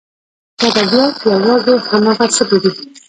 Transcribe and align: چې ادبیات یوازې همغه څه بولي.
چې 0.59 0.65
ادبیات 0.71 1.15
یوازې 1.31 1.73
همغه 1.89 2.25
څه 2.35 2.41
بولي. 2.49 2.71